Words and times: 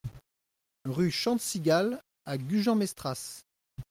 Rue 0.85 1.11
Chante 1.11 1.41
Cigale 1.41 2.01
à 2.25 2.39
Gujan-Mestras 2.39 3.43